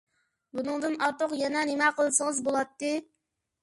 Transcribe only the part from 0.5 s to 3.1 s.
بۇنىڭدىن ئارتۇق يەنە نېمە قىلسىڭىز بولاتتى؟